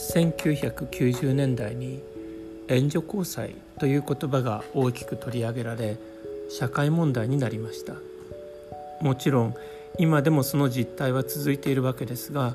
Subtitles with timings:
[0.00, 2.02] 1990年代に
[2.68, 5.98] 援助交際という言葉が大きく取り上げられ
[6.48, 7.94] 社会問題になりました。
[9.02, 9.54] もちろん
[9.98, 12.54] 今でもその実態は続いているわけですが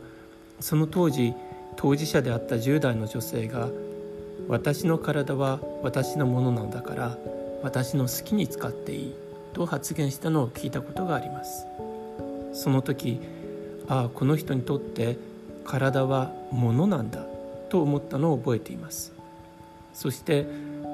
[0.60, 1.34] その当時
[1.76, 3.70] 当事者であった10代の女性が
[4.48, 7.18] 「私の体は私のものなのだから
[7.62, 9.16] 私の好きに使っていい」
[9.54, 11.66] と発言したのを聞いたことがあります。
[12.54, 13.20] その時
[13.88, 15.18] ああこの人にとって
[15.66, 17.25] 体はものなんだ。
[17.70, 19.14] と思ったのを覚えています。
[19.94, 20.46] そして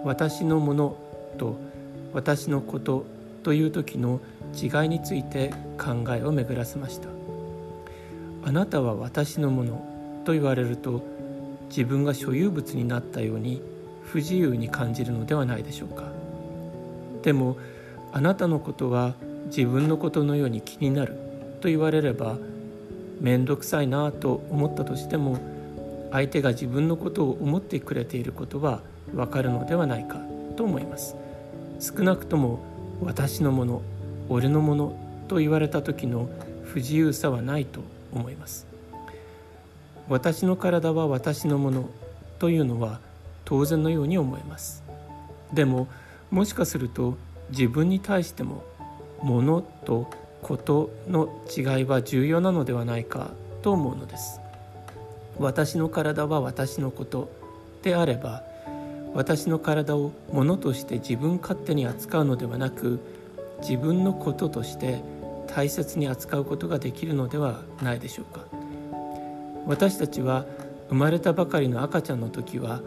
[0.03, 0.97] 私のもの
[1.37, 1.55] と
[2.13, 3.05] 私のこと
[3.43, 4.19] という時の
[4.53, 7.07] 違いについて考えを巡らせました。
[8.43, 11.01] あなたは私のものと言われると
[11.69, 13.61] 自分が所有物になったように
[14.03, 16.03] 不自由に感じるのではないでしょうか。
[17.23, 17.57] でも
[18.11, 19.13] あなたのことは
[19.45, 21.15] 自分のことのように気になる
[21.61, 22.37] と言われれば
[23.19, 25.37] 面倒くさいなと思ったとしても
[26.11, 28.81] 相手が自分のことを思ってくれていることは
[29.15, 30.17] わかるのではないか
[30.55, 31.15] と思います。
[31.79, 32.59] 少なくとも
[33.01, 33.81] 私のもの
[34.29, 34.95] 俺のもの
[35.27, 36.29] と言われた時の
[36.63, 37.81] 不自由さはないと
[38.13, 38.67] 思います。
[40.07, 41.89] 私の体は私のもの
[42.39, 42.99] というのは
[43.45, 44.83] 当然のように思えます。
[45.53, 45.87] でも
[46.29, 47.17] もしかすると
[47.49, 48.63] 自分に対しても
[49.21, 50.07] ものと
[50.41, 53.31] ことの違いは重要なのではないか
[53.61, 54.39] と思うのです。
[55.41, 57.29] 私の体は私のこと
[57.81, 58.43] であれば
[59.13, 62.99] 私の体をものとして自分勝手に扱うのではなく
[63.61, 65.01] 自分のこととして
[65.47, 68.45] 大切に扱うことができるのではないでしょうか。
[69.67, 70.45] 私たちは
[70.89, 72.81] 生まれたばかりの赤ちゃんの時は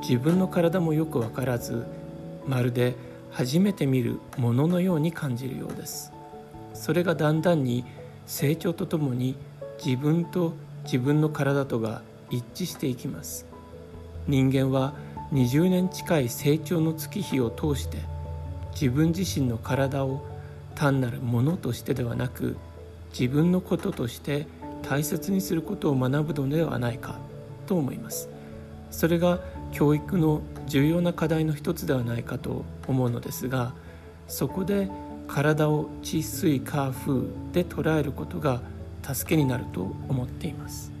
[0.00, 1.86] 自分の体もよく分からず
[2.46, 2.94] まるで
[3.30, 6.12] 初めて見るもののように感じるようです。
[6.74, 7.84] それがだんだんに
[8.26, 9.36] 成長とともに
[9.84, 10.54] 自分と
[10.84, 13.46] 自分の体とが一致していきます。
[14.26, 14.94] 人間は
[15.32, 17.98] 20年近い成長の月日を通して
[18.72, 20.24] 自分自身の体を
[20.74, 22.56] 単なるものとしてではなく
[23.18, 24.46] 自分のこととして
[24.82, 27.18] 大切にすることを学ぶのではないか
[27.66, 28.28] と思います。
[28.90, 29.40] それが
[29.72, 33.74] 教育の重要な課題の一つではないかと思うのですが
[34.28, 34.90] そこで
[35.26, 37.22] 体を治水化風
[37.52, 38.60] で捉えることが
[39.02, 40.92] 助けになると思っています。